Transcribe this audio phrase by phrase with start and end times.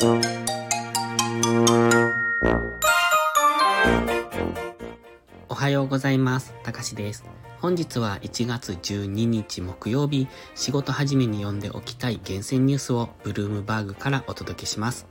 [0.00, 0.04] お
[5.54, 6.54] はようございます。
[6.62, 7.24] たかしです。
[7.60, 15.08] 本日は1月12日木曜日、仕事始めに読んでおきたい厳選ニュースをブルームバーグからお届けします。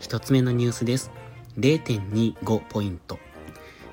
[0.00, 1.12] 一つ目のニュースです。
[1.60, 3.20] 0.25ポイント。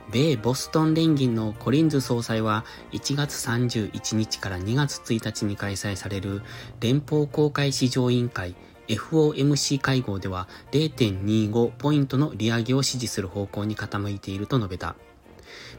[0.09, 6.41] 米ボストン連銀のコリンズ総裁は1月31日から2月1日に開催される
[6.79, 8.55] 連邦公開市場委員会
[8.88, 14.95] FOMC 会合では0.25ポイントの利上げを支持する方向に傾いていると述べた。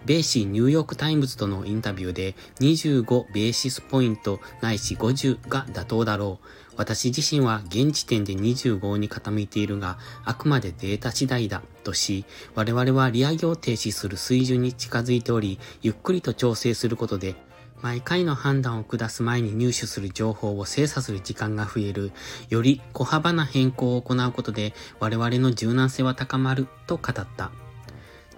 [0.05, 6.46] 米紙ニューヨークタイムズとのインタビューで25ベーシスポイントないし50が妥当だろう。
[6.77, 12.24] 私自身は現時点で25に傾いているが、あくまでデータ次第だとし、
[12.55, 17.34] 我々は利上げを停止する水準に近づいており、ゆっくりと調整することで、
[17.83, 22.12] 毎回の判断を下す前に入手する情報を精査する時間が増える、
[22.48, 27.67] より小幅な変更を行うことで我々の柔軟性は高まると語った。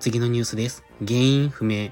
[0.01, 0.83] 次のニュースです。
[1.07, 1.91] 原因不明。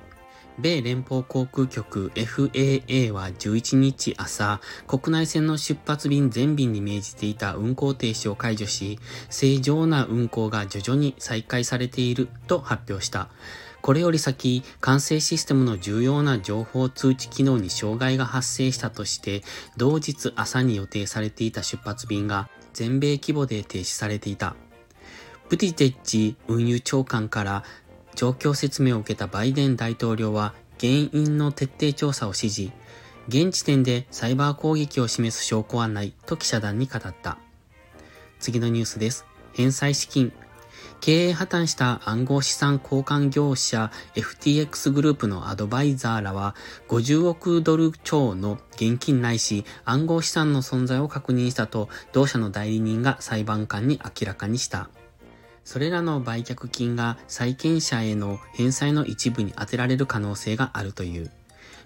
[0.58, 8.98] 米連邦航空局 FAA は11日朝、国内線の出発便全便に命じていた運航停止を解除し、
[9.28, 13.28] 正常な運航が徐々に再開されていると発表した。
[13.82, 19.42] これより先、管制システムの重要な情報通知機能に障害が発生したとして、
[19.76, 24.56] 同日朝に予定されていた出発便が全米規模で停止されていた。
[25.48, 27.64] ブティテッジ運輸長官から
[28.18, 32.72] 状況説明を受けたバイデン大統領は原因の徹底調査を指示。
[33.28, 37.38] 現時点でサイバー攻撃を示す証拠はないと記者団に語った。
[38.40, 39.24] 次のニュースです。
[39.52, 40.32] 返済資金。
[41.00, 46.56] 経営破綻した暗号資産交換業者 FTX グループのアドバイザーらは
[46.88, 54.90] 50億ドル超の現金ないし暗号資産の存在を確認したと同社の代理人が裁判官に明らかにした。
[55.68, 61.30] それらの売却金が債権者への返済の一部に充てられる可能性があるという。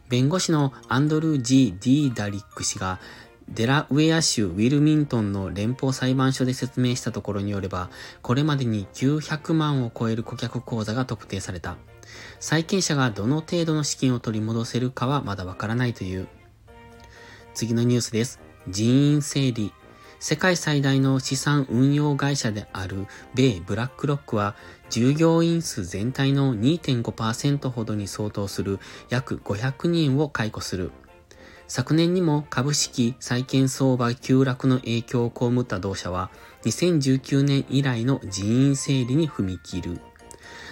[0.09, 3.01] 弁護士のアンドルー・ジー・ディーダリック氏が
[3.49, 7.91] デラウェア州ウィルミントンの連邦裁判所で説明したところによれば、
[8.23, 11.77] これまでに900万を超える顧客口座が特定された。
[12.39, 16.29] 債権者がどの程度の資金を取り戻せるかはまだわからないという。
[17.53, 18.39] 次のニュースです。
[18.69, 19.73] 人員整理。
[20.23, 24.55] 世界最大の資産運用会社である米ブラックロックは
[24.89, 28.79] 従業員数全体の2.5%ほどに相当する
[29.09, 30.93] 約500人を解雇する。
[31.67, 36.31] 昨年にも株式債券相場急落の影響を被った同社は
[36.67, 40.01] 2019年以来の人員整理に踏み切る。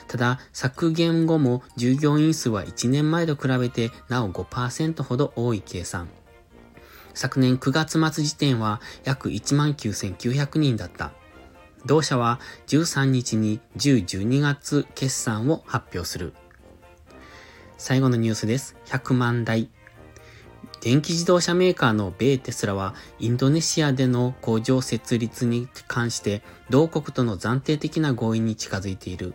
[0.06, 6.08] ただ、削減後も従業員数は1年前と比べてなお5%ほど多い計算。
[7.20, 11.12] 昨年9月末時点は約19,900人だった。
[11.84, 16.32] 同社は13日に10、12月決算を発表する。
[17.76, 18.74] 最後のニュースです。
[18.86, 19.68] 100万台。
[20.80, 29.34] 電気自動車メーカーの米テスラはインドネシアでの工場設立に関して同国との暫定的な合意に近づいている。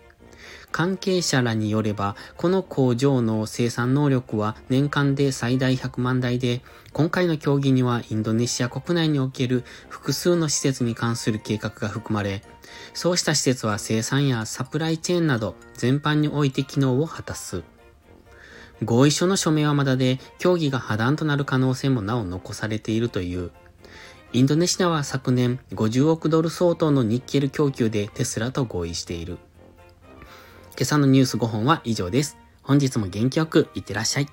[0.71, 6.61] 関係者らによれば、この工場の生産能力は年間で最大100万台で、
[6.93, 12.43] 今回の協議にはインドネシア国内における複数の施設に関する計画が含まれ、
[12.93, 17.63] そうした施設は生産やサプライチェーンなど全般において機能を果たす。
[18.83, 23.51] 合意書の署名はまだで、協議が破談となる可能性もなお残されているという。
[24.33, 29.37] インドネシアは昨年50億ドル相当のニッケル供給でテスラと合意している。
[30.77, 32.37] 今朝のニュース5本は以上です。
[32.61, 34.27] 本日も元気よくいってらっしゃい。